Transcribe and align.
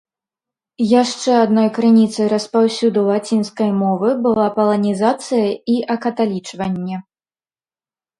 Яшчэ 0.91 1.31
адной 1.41 1.67
крыніцай 1.75 2.25
распаўсюду 2.33 3.03
лацінскай 3.09 3.69
мовы 3.81 4.09
была 4.23 4.47
паланізацыя 4.57 5.45
і 5.75 5.77
акаталічванне. 5.97 6.97